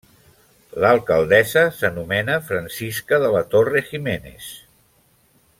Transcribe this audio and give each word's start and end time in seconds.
L'Alcaldessa 0.83 1.63
s'anomena 1.81 2.39
Francisca 2.49 3.23
de 3.27 3.31
la 3.39 3.47
Torre 3.55 3.87
Giménez. 3.93 4.53